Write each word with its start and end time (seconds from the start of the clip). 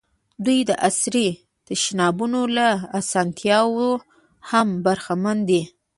دوی 0.45 0.59
د 0.69 0.71
عصري 0.87 1.29
تشنابونو 1.67 2.41
له 2.57 2.69
اسانتیاوو 2.99 3.89
هم 4.49 4.67
برخمن 4.85 5.37
دي. 5.49 5.61